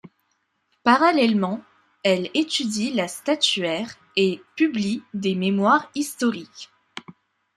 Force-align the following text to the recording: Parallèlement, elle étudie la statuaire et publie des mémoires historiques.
Parallèlement, 0.83 1.61
elle 2.03 2.31
étudie 2.33 2.91
la 2.91 3.07
statuaire 3.07 3.97
et 4.15 4.41
publie 4.55 5.03
des 5.13 5.35
mémoires 5.35 5.91
historiques. 5.93 6.71